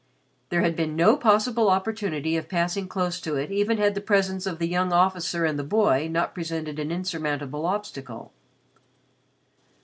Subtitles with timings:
[0.49, 4.47] There had been no possible opportunity of passing close to it even had the presence
[4.47, 8.31] of the young officer and the boy not presented an insurmountable obstacle.